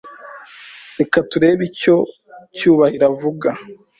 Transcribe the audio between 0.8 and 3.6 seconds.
Reka turebe icyo Cyubahiro avuga.